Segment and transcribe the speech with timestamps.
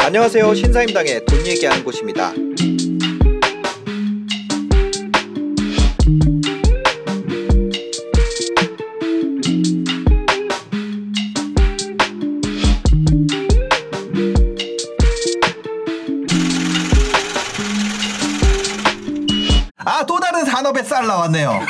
[0.00, 0.52] 안녕하세요.
[0.54, 2.32] 신사임당의 돈 얘기하는 곳입니다.
[19.86, 21.60] 아, 또 다른 산업의 쌀 나왔네요.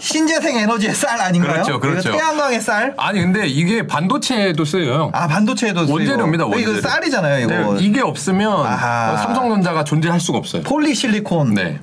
[0.00, 1.52] 신재생 에너지의 쌀 아닌가요?
[1.52, 2.12] 그렇죠, 그렇죠.
[2.12, 2.94] 태양광의 쌀?
[2.96, 5.10] 아니 근데 이게 반도체에도 쓰여요.
[5.12, 5.92] 아, 반도체에도 쓰이고.
[5.92, 6.46] 원재료입니다.
[6.46, 6.72] 원재료.
[6.72, 7.74] 이거 쌀이잖아요, 이거.
[7.74, 9.12] 네, 이게 없으면 아하.
[9.12, 10.62] 어, 삼성전자가 존재할 수가 없어요.
[10.62, 11.54] 폴리실리콘.
[11.54, 11.78] 네.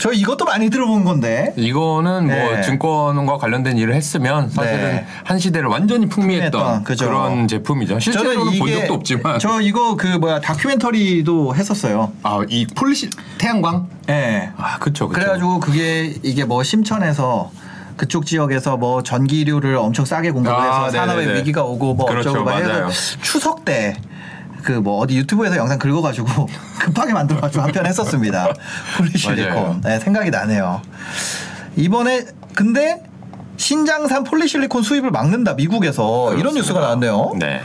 [0.00, 1.52] 저 이것도 많이 들어본 건데.
[1.56, 2.42] 이거는 네.
[2.52, 5.06] 뭐 증권과 관련된 일을 했으면 사실은 네.
[5.24, 6.84] 한 시대를 완전히 풍미했던 풍미했던.
[6.96, 8.00] 그런 제품이죠.
[8.00, 12.12] 실제로는 본 적도 없지만 저 이거 그 뭐야 다큐멘터리도 했었어요.
[12.22, 13.88] 아, 이 폴리시 태양광?
[14.08, 14.12] 예.
[14.12, 14.50] 네.
[14.56, 15.08] 아, 그쵸.
[15.08, 17.50] 그래가지고 그게 이게 뭐 심천에서
[17.96, 21.40] 그쪽 지역에서 뭐 전기료를 엄청 싸게 공급을 아, 해서 산업에 네네네.
[21.40, 22.88] 위기가 오고 뭐 그렇죠, 어쩌고 막 해서.
[23.20, 23.96] 추석 때
[24.62, 26.26] 그 뭐 어디 유튜브에서 영상 긁어가지고
[26.80, 28.52] 급하게 만들어가지고 한 편 했었습니다.
[28.96, 29.80] 폴리실리콘.
[29.82, 30.80] 네, 생각이 나네요.
[31.76, 33.02] 이번에 근데
[33.56, 37.32] 신장산 폴리실리콘 수입을 막는다 미국에서 이런 뉴스가 나왔네요.
[37.38, 37.60] 네.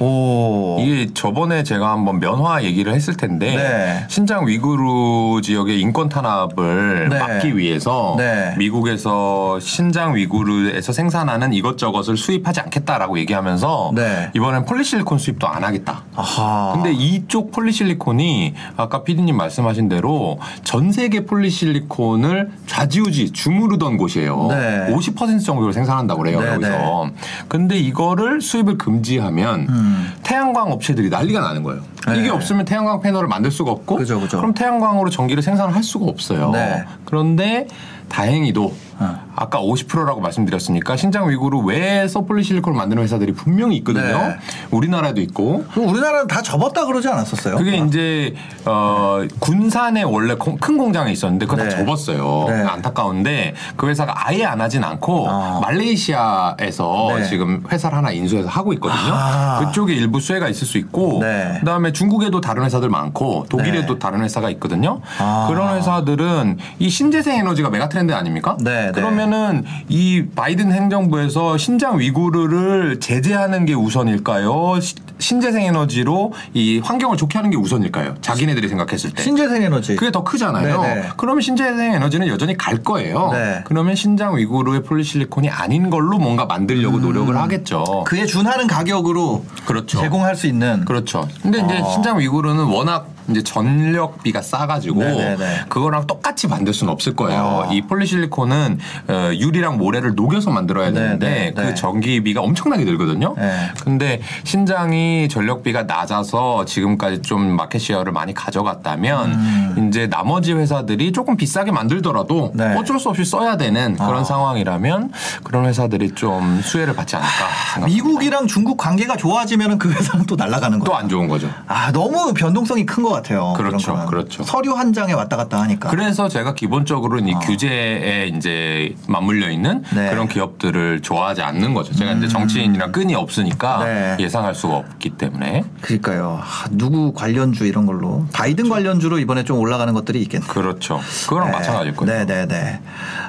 [0.00, 0.78] 오.
[0.80, 4.04] 이게 저번에 제가 한번 면화 얘기를 했을 텐데 네.
[4.08, 7.18] 신장 위구르 지역의 인권 탄압을 네.
[7.18, 8.54] 막기 위해서 네.
[8.58, 14.30] 미국에서 신장 위구르에서 생산하는 이것저것을 수입하지 않겠다라고 얘기하면서 네.
[14.34, 16.04] 이번엔 폴리실리콘 수입도 안 하겠다.
[16.16, 16.72] 아하.
[16.74, 24.48] 근데 이쪽 폴리실리콘이 아까 피디님 말씀하신 대로 전 세계 폴리실리콘을 좌지우지 주무르던 곳이에요.
[24.50, 24.86] 네.
[24.94, 27.10] 50% 정도를 생산한다고 그래요, 네, 여기서.
[27.48, 29.81] 근데 이거를 수입을 금지하면 음.
[30.22, 31.82] 태양광 업체들이 난리가 나는 거예요.
[32.08, 32.18] 네.
[32.18, 34.40] 이게 없으면 태양광 패널을 만들 수가 없고 그죠, 그죠.
[34.40, 36.50] 럼 태양광으로 전기를 생산을 할 수가 없어요.
[36.50, 36.84] 네.
[37.04, 37.66] 그런데
[38.08, 38.91] 다행히도 어.
[39.34, 44.04] 아까 50%라고 말씀드렸으니까 신장 위구르 외에서 폴리실리콘을 만드는 회사들이 분명히 있거든요.
[44.18, 44.36] 네.
[44.70, 47.56] 우리나라도 있고 우리나라는 다 접었다 그러지 않았었어요?
[47.56, 48.34] 그게 이제
[48.66, 51.68] 어 군산에 원래 공- 큰 공장에 있었는데 그거 네.
[51.68, 52.44] 다 접었어요.
[52.48, 52.62] 네.
[52.62, 55.60] 안타까운데 그 회사가 아예 안 하진 않고 어.
[55.62, 57.24] 말레이시아에서 네.
[57.24, 59.12] 지금 회사를 하나 인수해서 하고 있거든요.
[59.12, 59.60] 아.
[59.64, 61.56] 그쪽에 일부 수혜가 있을 수 있고 네.
[61.60, 63.98] 그다음에 중국에도 다른 회사들 많고 독일에도 네.
[63.98, 65.00] 다른 회사가 있거든요.
[65.18, 65.46] 아.
[65.48, 68.56] 그런 회사들은 이 신재생 에너지가 메가 트렌드 아닙니까?
[68.60, 69.00] 네, 네.
[69.00, 74.78] 그러면은 이 바이든 행정부에서 신장 위구르를 제재하는 게 우선일까요?
[74.80, 78.16] 시- 신재생 에너지로 이 환경을 좋게 하는 게 우선일까요?
[78.20, 79.22] 자기네들이 생각했을 때.
[79.22, 79.96] 신재생 에너지.
[79.96, 80.82] 그게 더 크잖아요.
[80.82, 81.08] 네네.
[81.16, 83.30] 그러면 신재생 에너지는 여전히 갈 거예요.
[83.32, 83.62] 네.
[83.64, 88.04] 그러면 신장 위구르의 폴리실리콘이 아닌 걸로 뭔가 만들려고 노력을 하겠죠.
[88.06, 90.00] 그에 준하는 가격으로 그렇죠.
[90.00, 91.28] 제공할 수 있는 그렇죠.
[91.42, 91.90] 근데 이제 어.
[91.90, 95.60] 신장 위구르는 워낙 이제 전력비가 싸가지고 네네네.
[95.68, 97.40] 그거랑 똑같이 만들 수는 없을 거예요.
[97.68, 97.72] 어.
[97.72, 98.78] 이 폴리실리콘은
[99.08, 101.62] 어, 유리랑 모래를 녹여서 만들어야 되는데 네네, 네.
[101.66, 103.34] 그 전기비가 엄청나게 들거든요.
[103.38, 103.70] 네.
[103.84, 111.70] 근데 신장이 전력비가 낮아서 지금까지 좀 마켓 시어를 많이 가져갔다면 이제 나머지 회사들이 조금 비싸게
[111.72, 112.56] 만들더라도 음.
[112.56, 112.74] 네.
[112.76, 114.24] 어쩔 수 없이 써야 되는 그런 어.
[114.24, 115.12] 상황이라면
[115.44, 117.30] 그런 회사들이 좀 수혜를 받지 않을까
[117.74, 117.86] 생각합니다.
[117.86, 120.84] 미국이랑 중국 관계가 좋아지면 그 회사는 또 날아가는 거예요.
[120.84, 121.48] 또안 좋은 거죠.
[121.66, 123.52] 아 너무 변동성이 큰 것 같아요.
[123.56, 124.06] 그렇죠.
[124.06, 124.44] 그렇죠.
[124.44, 125.90] 서류 한 장에 왔다 갔다 하니까.
[125.90, 130.08] 그래서 제가 기본적으로는 이 규제에 이제 맞물려 있는 네.
[130.10, 131.92] 그런 기업들을 좋아하지 않는 거죠.
[131.94, 134.16] 제가 이제 정치인이랑 끈이 없으니까 네.
[134.20, 136.40] 예상할 수가 없기 때문에 그러니까요.
[136.40, 140.48] 아, 누구 관련주 이런 걸로 바이든 관련주로 이번에 좀 올라가는 것들이 있겠네요.
[140.50, 141.00] 그렇죠.
[141.28, 142.24] 그거랑 마찬가지일 거예요.
[142.24, 142.80] 네 네 네.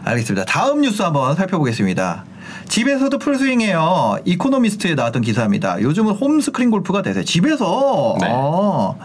[0.06, 0.46] 알겠습니다.
[0.46, 2.26] 다음 뉴스 한번 살펴보겠습니다.
[2.70, 4.20] 집에서도 풀스윙해요.
[4.24, 5.82] 이코노미스트에 나왔던 기사입니다.
[5.82, 7.24] 요즘은 홈스크린 골프가 대세.
[7.24, 8.28] 집에서 네.
[8.32, 8.98] 어,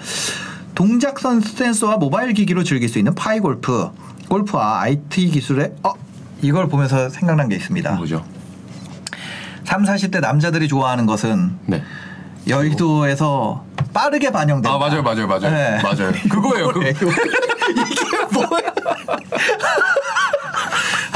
[0.75, 3.89] 동작선 센서와 모바일 기기로 즐길 수 있는 파이 골프.
[4.29, 5.95] 골프와 IT 기술의 어,
[6.43, 7.93] 이걸 보면서 생각난 게 있습니다.
[7.93, 8.25] 뭐죠?
[9.65, 11.83] 3, 40대 남자들이 좋아하는 것은 네.
[12.47, 14.75] 여의도에서 빠르게 반영된다.
[14.75, 15.81] 아 맞아요, 맞아요, 맞아요, 네.
[15.83, 16.13] 맞아요.
[16.31, 16.69] 그거예요.
[16.69, 16.89] 그?
[16.89, 17.05] 이게
[18.33, 18.73] 뭐야?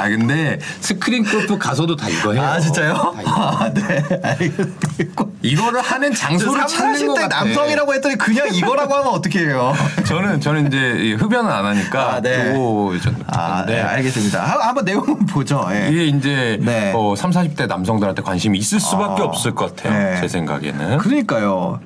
[0.03, 2.43] 아 근데 스크린 골프 가서도 다 이거 해요.
[2.43, 2.95] 아 진짜요?
[2.95, 3.31] 다 이거.
[3.31, 4.05] 아 네.
[4.23, 5.33] 알겠고.
[5.43, 7.45] 이거를 하는 장소를 찾는 것 30대 같아.
[7.45, 9.73] 남성이라고 했더니 그냥 이거라고 하면 어떻게 해요?
[10.07, 12.53] 저는 저는 이제 이 흡연은 안 하니까 아, 네.
[12.53, 14.43] 그거 좀 아, 네, 알겠습니다.
[14.43, 15.69] 한- 한번 내용 보죠.
[15.73, 15.89] 예.
[15.91, 16.93] 이게 이제 네.
[16.95, 19.93] 어, 3, 40대 남성들한테 관심이 있을 수밖에 아, 없을 것 같아요.
[20.15, 20.21] 네.
[20.21, 20.99] 제 생각에는.
[20.99, 21.81] 그러니까요.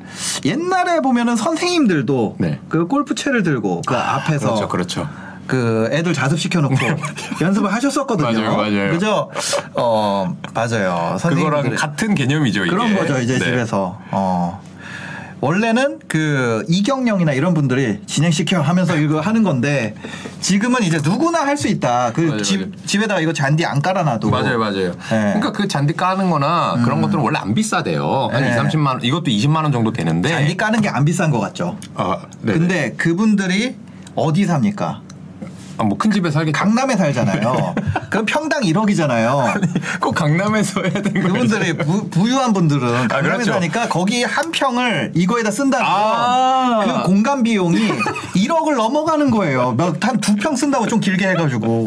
[0.45, 2.61] 옛날에 보면은 선생님들도 네.
[2.69, 5.26] 그 골프채를 들고 그 앞에서 그렇죠, 그렇죠.
[5.47, 6.77] 그 애들 자습시켜 놓고
[7.41, 8.31] 연습을 하셨었거든요.
[8.41, 8.91] 맞아요, 맞아요.
[8.93, 9.31] 그죠?
[9.75, 11.17] 어, 맞아요.
[11.23, 12.63] 그거랑 같은 개념이죠.
[12.65, 12.71] 이게.
[12.71, 13.45] 그런 거죠, 이제 네.
[13.45, 13.99] 집에서.
[14.11, 14.63] 어.
[15.43, 19.95] 원래는 그 이경영이나 이런 분들이 진행시켜 하면서 이거 하는 건데
[20.41, 22.13] 지금은 이제 누구나 할 수 있다.
[22.15, 22.75] 그 집.
[22.87, 24.93] 집에다가 이거 잔디 안 깔아놔도 맞아요, 맞아요.
[25.09, 28.31] 그러니까 그 잔디 까는 거나 그런 것들은 원래 안 비싸대요.
[28.33, 28.51] 한 네.
[28.51, 30.29] 2, 30만 원, 이것도 20만 원 정도 되는데.
[30.31, 31.77] 잔디 까는 게 안 비싼 것 같죠.
[31.95, 32.55] 아, 네.
[32.55, 33.77] 근데 그분들이
[34.15, 35.03] 어디 삽니까?
[35.79, 36.57] 아, 뭐 큰 집에 살겠죠.
[36.59, 37.75] 강남에 살잖아요.
[38.11, 40.01] 그럼 평당 1억이잖아요.
[40.01, 41.33] 꼭 강남에서 해야 되는 거예요.
[41.33, 43.53] 그분들이 부, 부유한 분들은 강남에 그렇죠.
[43.55, 46.83] 사니까 거기 한 평을 이거에다 쓴다면 아.
[46.85, 47.77] 그 공간 비용이
[48.37, 49.75] 1억을 넘어가는 거예요.
[50.01, 51.87] 한 두 평 쓴다고 좀 길게 해가지고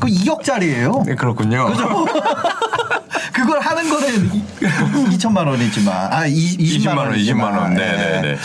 [0.00, 1.04] 그 2억짜리예요.
[1.06, 1.66] 네, 그렇군요.
[1.72, 2.99] 그
[3.32, 4.30] 걸 하는 거는
[5.10, 7.74] 2천만 원이지만 아 20, 20만 20만 원, 20만 원.
[7.74, 8.36] 네, 네, 네.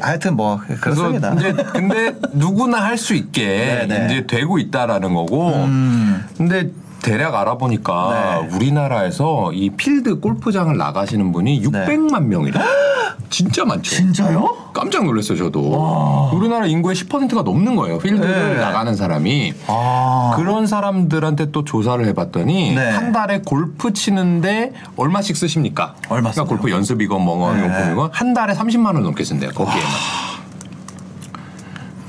[0.00, 1.34] 하여튼 뭐 그래서 그렇습니다.
[1.34, 3.46] 이제 근데 누구나 할 수 있게
[3.88, 4.06] 네, 네.
[4.06, 5.64] 이제 되고 있다라는 거고.
[5.64, 6.24] 음.
[6.36, 6.70] 근데
[7.02, 8.56] 대략 알아보니까 네.
[8.56, 12.60] 우리나라에서 이 필드 골프장을 나가시는 분이 600만 명이래.
[13.28, 13.90] 진짜 많죠.
[13.90, 14.70] 진짜요?
[14.74, 16.30] 깜짝 놀랐어요, 저도.
[16.34, 17.98] 우리나라 인구의 10%가 넘는 거예요.
[17.98, 18.60] 필드를 네.
[18.60, 19.54] 나가는 사람이.
[19.68, 22.90] 아 그런 사람들한테 또 조사를 해봤더니 네.
[22.90, 25.94] 한 달에 골프 치는데 얼마씩 쓰십니까?
[26.08, 26.48] 얼마 그러니까 쓰나요?
[26.48, 27.62] 골프 연습이건 뭐 네.
[27.62, 29.50] 용품이건 한 달에 30만 원 넘게 쓴대요.
[29.50, 29.82] 거기에만.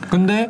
[0.10, 0.48] 근데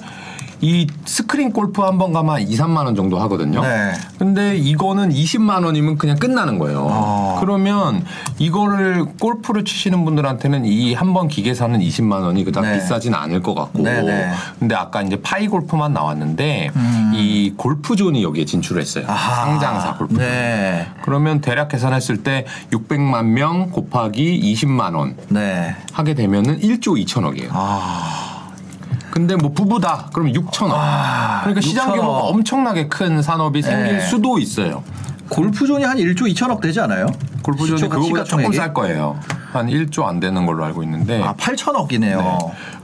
[0.64, 3.62] 이 스크린 골프 한 번 가면 2, 3만 원 정도 하거든요.
[3.62, 3.92] 네.
[4.18, 6.88] 근데 이거는 20만 원이면 그냥 끝나는 거예요.
[6.90, 7.38] 아.
[7.42, 8.06] 그러면
[8.40, 12.76] 이거를 골프를 치시는 분들한테는 이 한 번 기계 사는 20만 원이 그닥 네.
[12.76, 13.84] 비싸진 않을 것 같고.
[13.84, 14.32] 네, 네.
[14.58, 16.72] 근데 아까 이제 파이 골프만 나왔는데
[17.14, 19.04] 이 골프존이 여기에 진출했어요.
[19.04, 19.10] 음.
[19.10, 19.46] 아하.
[19.46, 20.16] 상장사 골프.
[20.18, 20.88] 네.
[21.04, 25.76] 그러면 대략 계산했을 때 600만 명 곱하기 20만 원 네.
[25.92, 27.50] 하게 되면은 1조 2천억이에요.
[27.52, 28.23] 아.
[29.14, 30.72] 근데 뭐 부부다 그러면 6천억.
[30.74, 31.96] 아, 그러니까 시장 6천억.
[31.98, 34.00] 규모가 엄청나게 큰 산업이 생길 네.
[34.00, 34.84] 수도 있어요.
[35.30, 37.06] 골프존이 한 1조 2천억 되지 않아요?
[37.44, 38.58] 골프존이 시초가- 그거보다 조금 시가총액이?
[38.58, 39.20] 쌀 거예요.
[39.52, 41.22] 한 1조 안 되는 걸로 알고 있는데.
[41.22, 42.18] 아 8천억이네요.
[42.18, 42.38] 네.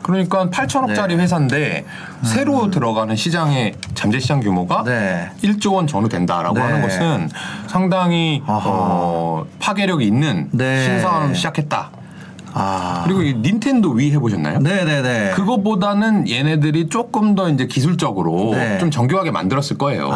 [0.04, 1.24] 그러니까 8천억짜리 네.
[1.24, 1.86] 회사인데
[2.22, 5.32] 새로 들어가는 시장의 잠재 시장 규모가 네.
[5.42, 6.62] 1조 원 전후 된다라고 네.
[6.62, 7.30] 하는 것은
[7.66, 8.62] 상당히 아하.
[8.66, 10.86] 어, 파괴력이 있는 네.
[10.86, 11.90] 신사업을 시작했다.
[12.60, 13.04] 아.
[13.06, 14.60] 그리고 이 닌텐도 위 해보셨나요?
[14.60, 15.32] 네네네.
[15.32, 18.78] 그거보다는 얘네들이 조금 더 이제 기술적으로 네.
[18.80, 20.12] 좀 정교하게 만들었을 거예요.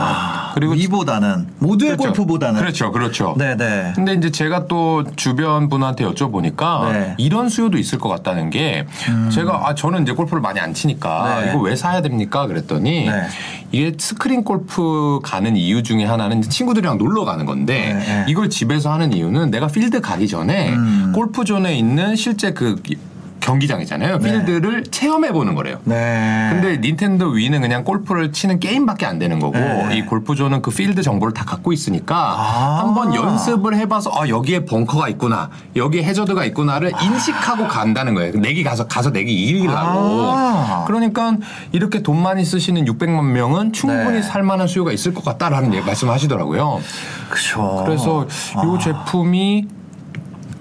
[0.54, 2.14] 그리고 이보다는 모두의 그렇죠.
[2.14, 3.36] 골프보다는 그렇죠, 그렇죠.
[3.38, 3.94] 네네.
[3.96, 7.00] 근데 이제 제가 또 주변 분한테 여쭤보니까 네.
[7.00, 7.16] 음.
[7.18, 8.86] 이런 수요도 있을 것 같다는 게
[9.32, 11.50] 제가 아 저는 이제 골프를 많이 안 치니까 네.
[11.50, 13.24] 이거 왜 사야 됩니까 그랬더니 네.
[13.72, 18.26] 이게 스크린 골프 가는 이유 중에 하나는 친구들이랑 놀러 가는 건데 네, 네.
[18.28, 21.12] 이걸 집에서 하는 이유는 내가 필드 가기 전에 음.
[21.16, 22.76] 골프존에 있는 실제 그
[23.44, 24.20] 경기장이잖아요.
[24.20, 24.32] 네.
[24.32, 25.80] 필드를 체험해 보는 거래요.
[25.84, 26.48] 네.
[26.50, 29.98] 근데 닌텐도 위는 그냥 골프를 치는 게임밖에 안 되는 거고 네.
[29.98, 32.80] 이 골프존은 그 필드 정보를 다 갖고 있으니까 아.
[32.86, 38.32] 한번 연습을 해봐서 아 여기에 벙커가 있구나 여기에 해저드가 있구나를 인식하고 간다는 거예요.
[38.40, 39.78] 내기 가서 가서 내기 이기려고.
[39.78, 40.86] 아.
[40.88, 41.36] 그러니까
[41.74, 44.22] 이렇게 돈 많이 쓰시는 600만 명은 충분히 네.
[44.22, 46.80] 살만한 수요가 있을 것 같다라는 예- 말씀하시더라고요.
[47.30, 47.84] 그렇죠.
[47.86, 49.68] 그래서 이 제품이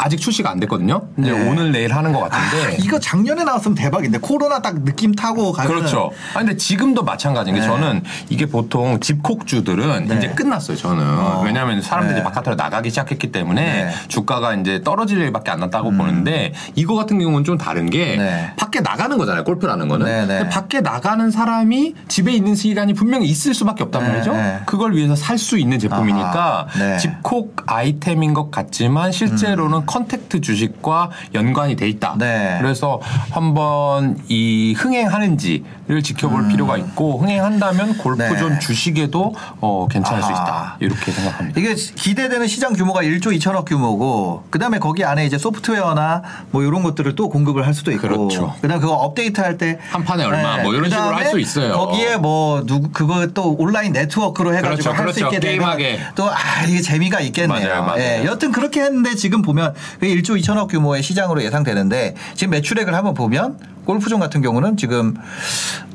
[0.02, 1.02] 아직 출시가 안 됐거든요.
[1.16, 1.48] 이제 네.
[1.48, 2.76] 오늘 내일 하는 것 같은데.
[2.80, 6.10] 이거 작년에 나왔으면 대박인데 코로나 딱 느낌 타고 가면 그렇죠.
[6.34, 7.66] 아 근데 지금도 마찬가지인 게 네.
[7.66, 10.16] 저는 이게 보통 집콕주들은 네.
[10.16, 10.76] 이제 끝났어요.
[10.76, 12.24] 저는 왜냐하면 사람들이 네.
[12.24, 13.90] 바깥으로 나가기 시작했기 때문에 네.
[14.08, 18.52] 주가가 이제 떨어질 일밖에 안 났다고 보는데 이거 같은 경우는 좀 다른 게 네.
[18.56, 19.44] 밖에 나가는 거잖아요.
[19.44, 24.32] 골프라는 거는 네, 밖에 나가는 사람이 집에 있는 시간이 분명히 있을 수밖에 없단 네, 말이죠.
[24.32, 24.60] 네.
[24.66, 26.68] 그걸 위해서 살 수 있는 제품이니까.
[27.00, 29.86] 집콕 아이템인 것 같지만 실제로는 음.
[29.96, 32.14] contact 주식과 연관이 돼 있다.
[32.18, 32.56] 네.
[32.60, 38.52] 그래서 한번 이 흥행하는지를 지켜볼 필요가 있고 흥행한다면 골프존 음.
[38.54, 38.58] 네.
[38.58, 40.42] 주식에도 어, 괜찮을 수 아하.
[40.42, 40.76] 있다.
[40.80, 41.60] 이렇게 생각합니다.
[41.60, 47.14] 이게 기대되는 시장 규모가 1조 2천억 규모고 그다음에 거기 안에 이제 소프트웨어나 뭐 이런 것들을
[47.16, 48.54] 또 공급을 할 수도 있고 그렇죠.
[48.60, 51.72] 그다음 그거 업데이트 할 때 한 판에 얼마 뭐 이런 식으로 그다음에 할수 있어요.
[51.74, 55.26] 거기에 뭐 누구 그거 또 온라인 네트워크로 해가지고 그렇죠, 할수 그렇죠.
[55.36, 56.00] 있게 되면 게임하게.
[56.14, 57.68] 또 아 이게 재미가 있겠네요.
[57.68, 58.00] 맞아요, 맞아요.
[58.00, 63.14] 예, 여튼 그렇게 했는데 지금 보면 그 1조 2천억 규모의 시장으로 예상되는데 지금 매출액을 한번
[63.14, 65.14] 보면 골프존 같은 경우는 지금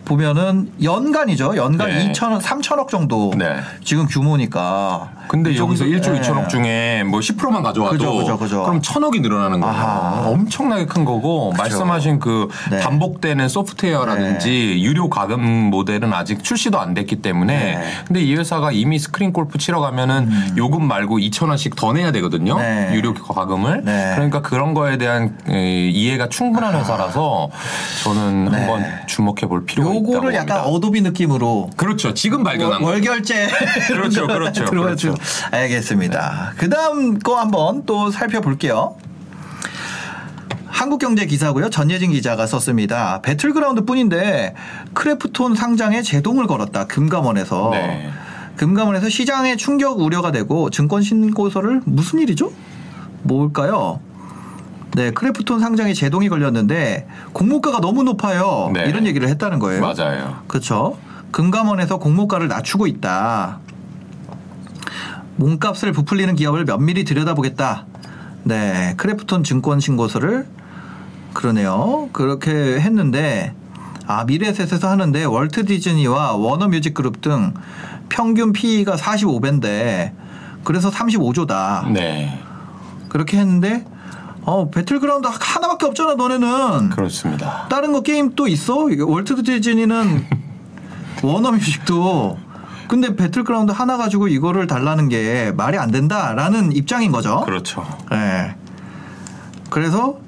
[0.06, 1.58] 보면은 연간이죠.
[1.58, 2.12] 연간 네.
[2.12, 3.60] 2천억, 3천억 정도 네.
[3.84, 5.12] 지금 규모니까.
[5.28, 6.22] 근데 이 여기서 정도- 1조 예.
[6.22, 8.66] 2천억 중에 뭐 10%만 가져와도 그죠, 그죠, 그죠.
[8.66, 9.76] 럼 천억이 늘어나는 거예요.
[9.76, 10.28] 아하.
[10.30, 12.80] 엄청나게 큰 거고 말씀하신 그 네.
[12.80, 17.76] 반복되는 소프트웨어라든지 유료 가금 모델은 아직 출시도 안 됐기 때문에 네.
[17.78, 17.82] 음.
[18.08, 22.58] 근데 이 회사가 이미 스크린 골프 치러 가면은 요금 말고 2천 원씩 더 내야 되거든요.
[22.60, 22.92] 네.
[22.94, 23.84] 유료 가금을.
[23.84, 24.12] 네.
[24.16, 27.50] 그러니까 그런 거에 대한 에, 이해가 충분한 회사라서
[28.04, 28.58] 저는 네.
[28.58, 30.62] 한번 주목해 볼 필요가 있다고 요거를 약간.
[30.62, 32.14] 어도비 느낌으로 그렇죠.
[32.14, 32.88] 지금 발견한 거.
[32.88, 33.48] 월결제
[33.88, 34.66] 그렇죠, 그렇죠.
[34.78, 35.16] 그렇죠.
[35.52, 36.54] 알겠습니다.
[36.58, 38.96] 그 다음 거 한번 또 살펴볼게요.
[40.68, 41.70] 한국경제 기사고요.
[41.70, 43.22] 전예진 기자가 썼습니다.
[43.22, 44.54] 배틀그라운드 뿐인데
[44.94, 46.86] 크래프톤 상장에 제동을 걸었다.
[46.86, 47.70] 금감원에서.
[47.72, 48.12] 네.
[48.58, 52.52] 금감원에서 시장에 충격 우려가 되고 증권 신고서를 무슨 일이죠?
[53.24, 54.00] 뭘까요?
[54.94, 58.72] 네, 크래프톤 상장에 제동이 걸렸는데 공모가가 너무 높아요.
[58.74, 58.86] 네.
[58.88, 59.82] 이런 얘기를 했다는 거예요.
[59.82, 60.42] 맞아요.
[60.48, 60.98] 그렇죠.
[61.32, 63.60] 금감원에서 공모가를 낮추고 있다.
[65.38, 67.86] 몸값을 부풀리는 기업을 면밀히 들여다보겠다.
[68.44, 70.48] 네, 크래프톤 증권 신고서를
[71.34, 72.10] 그러네요.
[72.14, 73.54] 그렇게 했는데
[74.08, 77.54] 아 미래에셋에서 하는데 월트 디즈니와 워너뮤직 그룹 등
[78.10, 80.12] 평균 PE가 45배인데
[80.64, 81.92] 그래서 35조다.
[81.92, 82.42] 네.
[83.10, 83.86] 그렇게 했는데
[84.44, 86.90] 어 배틀그라운드 하나밖에 없잖아 너네는.
[86.90, 87.68] 그렇습니다.
[87.70, 88.88] 다른 거 게임 또 있어?
[89.06, 90.26] 월트 디즈니는
[91.22, 92.38] 워너뮤직도
[92.88, 97.42] 근데 배틀그라운드 하나 가지고 이거를 달라는 게 말이 안 된다라는 입장인 거죠.
[97.42, 97.86] 그렇죠.
[98.12, 98.56] 예.
[99.70, 100.20] 그래서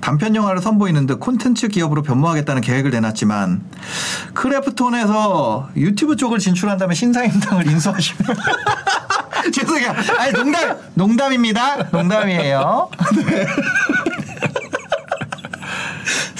[0.00, 3.62] 단편 영화를 선보이는 듯 콘텐츠 기업으로 변모하겠다는 계획을 내놨지만
[4.34, 8.36] 크래프톤에서 유튜브 쪽을 진출한 다음에 신사임당을 인수하시면
[9.52, 9.94] 죄송해요.
[10.18, 11.82] 아니 농담 농담입니다.
[11.90, 12.88] 농담이에요.
[13.26, 13.46] 네.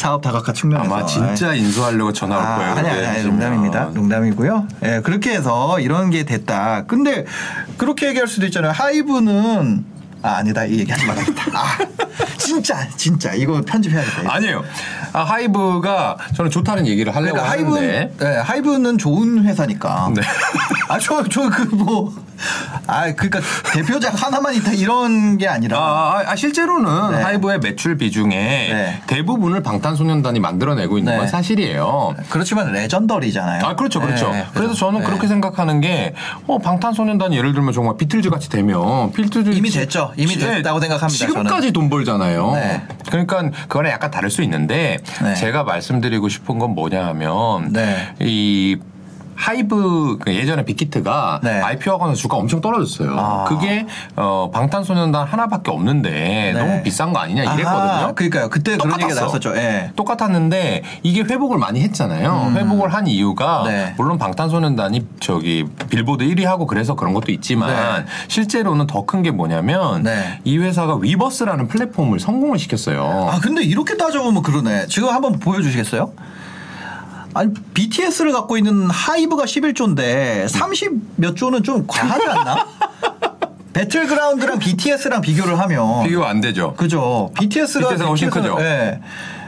[0.06, 2.72] 사업 다각화 측면에서 아마 진짜 인수하려고 전화 올 아, 거예요.
[2.76, 3.24] 아니, 아니, 아니.
[3.24, 3.84] 농담입니다.
[3.86, 4.68] 농담이고요.
[4.84, 6.84] 예, 그렇게 해서 이런 게 됐다.
[6.86, 7.24] 근데
[7.76, 8.70] 그렇게 얘기할 수도 있잖아요.
[8.70, 9.84] 하이브는
[10.22, 10.64] 아, 아니다.
[10.64, 11.42] 이 얘기 하지 말아야겠다.
[11.58, 11.78] 아,
[12.38, 13.34] 진짜, 진짜.
[13.34, 14.32] 이거 편집해야겠다.
[14.32, 14.62] 아니에요.
[15.12, 20.12] 아, 하이브가 저는 좋다는 얘기를 하려고 그러니까 하는데 하이브, 네, 하이브는 좋은 회사니까.
[20.14, 20.22] 네.
[20.88, 22.14] 아, 저, 저, 그, 뭐.
[22.86, 23.40] 아, 그니까
[23.72, 25.78] 대표작 하나만 있다 이런 게 아니라.
[25.78, 27.22] 아, 아, 실제로는 네.
[27.22, 29.02] 하이브의 매출 비중에 네.
[29.06, 31.18] 대부분을 방탄소년단이 만들어내고 있는 네.
[31.18, 32.14] 건 사실이에요.
[32.28, 33.64] 그렇지만 레전더리잖아요.
[33.64, 34.30] 아, 그렇죠, 그렇죠.
[34.30, 35.06] 네, 그래서 저는 네.
[35.06, 36.14] 그렇게 생각하는 게,
[36.46, 39.50] 어, 방탄소년단이 예를 들면 정말 비틀즈 같이 되면, 비틀즈.
[39.50, 40.12] 이미 됐죠.
[40.16, 42.52] 이미 네, 됐다고 생각합니다, 지금까지 돈 벌잖아요.
[42.52, 42.82] 네.
[43.10, 45.34] 그러니까 그거는 약간 다를 수 있는데, 네.
[45.34, 48.14] 제가 말씀드리고 싶은 건 뭐냐 하면, 네.
[48.20, 48.76] 이,
[49.36, 51.60] 하이브 그 예전에 빅히트가 네.
[51.60, 53.16] IPO 하면서 주가 엄청 떨어졌어요.
[53.18, 53.44] 아.
[53.48, 56.52] 그게 어 방탄소년단 하나밖에 없는데 네.
[56.52, 57.70] 너무 비싼 거 아니냐 이랬거든요.
[58.08, 58.48] 아, 그러니까요.
[58.48, 59.20] 그때 그런 얘기가 똑같았어.
[59.20, 59.56] 나왔었죠.
[59.56, 59.92] 예.
[59.96, 62.52] 똑같았는데 이게 회복을 많이 했잖아요.
[62.54, 63.68] 회복을 한 이유가 음.
[63.68, 63.94] 네.
[63.96, 67.68] 물론 방탄소년단이 저기 빌보드 1위 하고 그래서 그런 것도 있지만
[68.04, 68.04] 네.
[68.28, 70.40] 실제로는 더 큰 게 뭐냐면 네.
[70.44, 73.28] 이 회사가 위버스라는 플랫폼을 성공을 시켰어요.
[73.30, 74.86] 아 근데 이렇게 따져보면 그러네.
[74.88, 76.12] 지금 한번 보여주시겠어요?
[77.36, 82.66] 아니 BTS를 갖고 있는 하이브가 11조인데 30몇 조는 좀 과하지 않나?
[83.74, 86.72] 배틀그라운드랑 BTS랑 비교를 하면 비교 안 되죠.
[86.74, 87.30] 그죠.
[87.38, 88.56] BTS가 BTS 가 훨씬 크죠.
[88.60, 89.00] 예.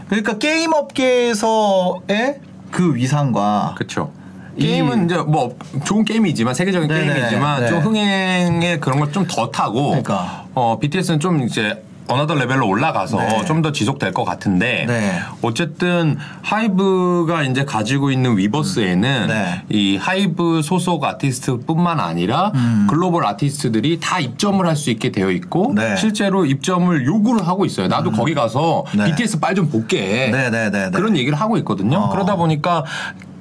[0.09, 2.40] 그러니까 게임 업계에서의
[2.71, 4.12] 그 위상과 그렇죠.
[4.57, 7.68] 이- 게임은 이제 뭐 좋은 게임이지만 세계적인 네네, 게임이지만 네.
[7.68, 10.45] 좀 흥행의 그런 걸 좀 더 타고 그러니까.
[10.54, 13.44] 어 BTS는 좀 이제 another level로 올라가서 네.
[13.44, 15.20] 좀더 지속될 것 같은데 네.
[15.42, 19.62] 어쨌든 하이브가 이제 가지고 있는 위버스에는 네.
[19.68, 22.52] 이 하이브 소속 아티스트뿐만 아니라
[22.88, 25.74] 글로벌 아티스트들이 다 입점을 할 수 있게 되어 있고 음.
[25.74, 25.96] 네.
[25.96, 27.88] 실제로 입점을 요구를 하고 있어요.
[27.88, 29.06] 나도 거기 가서 네.
[29.06, 30.30] BTS 빨 좀 볼게.
[30.30, 30.90] 네.
[30.92, 31.98] 그런 얘기를 하고 있거든요.
[31.98, 32.08] 어.
[32.10, 32.84] 그러다 보니까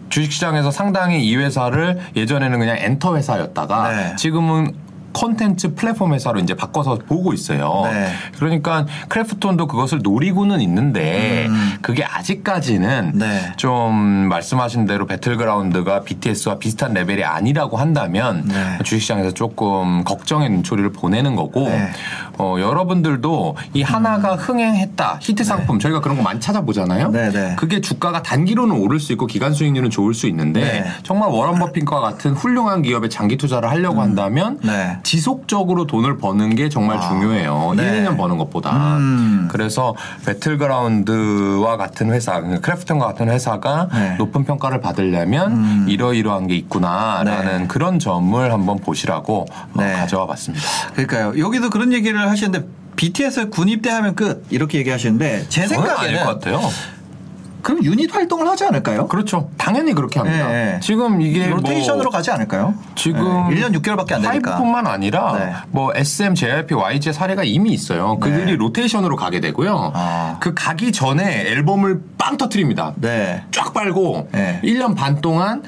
[0.09, 4.15] 주식시장에서 상당히 이 회사를 예전에는 그냥 엔터 회사였다가 네.
[4.15, 4.73] 지금은
[5.17, 7.81] 콘텐츠 플랫폼 회사로 이제 바꿔서 보고 있어요.
[7.85, 8.11] 네.
[8.37, 11.47] 그러니까 크래프톤도 그것을 노리고는 있는데
[11.81, 13.19] 그게 아직까지는 음.
[13.19, 13.53] 네.
[13.57, 13.95] 좀
[14.29, 18.77] 말씀하신 대로 배틀그라운드가 BTS와 비슷한 레벨이 아니라고 한다면 네.
[18.83, 21.89] 주식시장에서 조금 걱정의 눈초리를 보내는 거고 네.
[22.37, 27.09] 어, 여러분들도 이 하나가 흥행했다 히트 상품 저희가 그런 거 많이 찾아보잖아요.
[27.09, 27.55] 네, 네.
[27.57, 30.85] 그게 주가가 단기로는 오를 수 있고 기간 수익률은 좋을 수 있는데 네.
[31.03, 34.99] 정말 워런 버핏과 같은 훌륭한 기업에 장기 투자를 하려고 한다면 네.
[35.07, 37.75] 지속적으로 돈을 버는 게 정말 아, 중요해요.
[37.77, 37.99] 네.
[37.99, 38.97] 1, 2년 버는 것보다.
[38.97, 39.47] 음.
[39.49, 39.95] 그래서
[40.25, 43.99] 배틀그라운드와 같은 회사, 크래프톤과 같은 회사가 네.
[43.99, 44.15] 음.
[44.17, 47.67] 높은 평가를 받으려면 이러이러한 게 있구나라는 네.
[47.67, 49.93] 그런 점을 한번 보시라고 어, 네.
[49.93, 50.65] 가져와 봤습니다.
[50.91, 51.41] 그러니까요.
[51.41, 56.33] 여기도 그런 얘기를 하시는데 BTS 군 입대하면 끝 이렇게 얘기하시는데 제 저는 아닐 생각에는 것
[56.33, 56.69] 같아요.
[57.67, 59.09] 그럼 유닛 활동을 하지 않을까요?
[59.09, 59.49] 그렇죠.
[59.57, 60.47] 당연히 그렇게 합니다.
[60.47, 60.79] 네, 네.
[60.79, 62.73] 지금 이게 로테이션으로 뭐 가지 않을까요?
[62.95, 64.51] 지금 네, 1년 6개월밖에 안 되니까.
[64.51, 65.53] 하이브뿐만 아니라 네.
[65.71, 68.19] 뭐 SM, JYP, YG 사례가 이미 있어요.
[68.19, 68.55] 그들이 네.
[68.55, 69.91] 로테이션으로 가게 되고요.
[69.93, 70.37] 아.
[70.39, 72.93] 그 가기 전에 앨범을 빵 터트립니다.
[72.95, 73.43] 네.
[73.51, 74.61] 쫙 빨고 네.
[74.63, 75.61] 1년 반 동안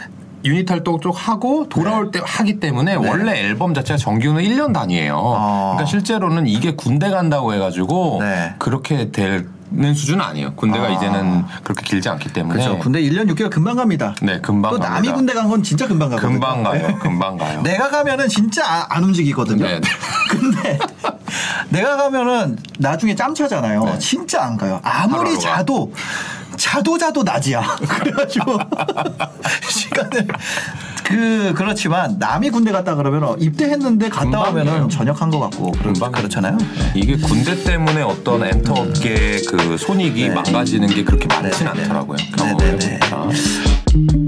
[0.45, 5.15] 유닛 활동 쪽 하고 돌아올 때 하기 때문에 원래 앨범 자체가 정규는 1년 단위예요.
[5.15, 5.35] 네.
[5.37, 5.71] 아.
[5.73, 8.53] 그러니까 실제로는 이게 군대 간다고 해가지고 네.
[8.57, 9.49] 그렇게 될
[9.95, 10.53] 수준은 아니에요.
[10.55, 10.89] 군대가 아.
[10.89, 12.63] 이제는 그렇게 길지 않기 때문에.
[12.63, 12.79] 그렇죠.
[12.79, 14.15] 군대 1년 6개월 금방 갑니다.
[14.21, 15.13] 네, 금방 또 남이 갑니다.
[15.15, 16.31] 군대 간 건 진짜 금방 가거든요.
[16.39, 16.99] 금방 가요.
[16.99, 17.61] 금방 가요.
[17.63, 19.65] 내가 가면은 진짜 아- 안 움직이거든요.
[19.65, 19.87] 네, 네.
[20.29, 20.77] 근데
[21.69, 23.83] 내가 가면은 나중에 짬 차잖아요.
[23.83, 23.99] 네.
[23.99, 24.79] 진짜 안 가요.
[24.83, 25.39] 아무리 하루하루가.
[25.39, 25.93] 자도
[26.57, 27.61] 자도 자도 낮이야.
[28.01, 28.59] 그래가지고
[29.69, 30.27] 시간을
[31.03, 34.49] 그 그렇지만 남이 군대 갔다 그러면 입대했는데 갔다.
[34.49, 36.57] 오면은 전역한 것 같고 그런 금방 그렇잖아요.
[36.95, 40.33] 이게 군대 때문에 어떤 엔터 업계 그 손익이 네.
[40.33, 41.83] 망가지는 게 그렇게 많진 네, 네, 네.
[41.83, 42.17] 않더라고요.
[42.17, 42.99] 네, 경험을 네, 네.
[43.03, 44.18] 해보니까.